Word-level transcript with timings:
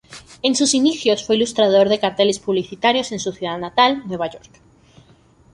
En 0.41 0.55
sus 0.55 0.73
inicios 0.73 1.23
fue 1.23 1.35
ilustrador 1.35 1.87
de 1.87 1.99
carteles 1.99 2.39
publicitarios 2.39 3.11
en 3.11 3.19
su 3.19 3.33
ciudad 3.33 3.59
natal, 3.59 4.01
Nueva 4.07 4.27
York. 4.31 4.51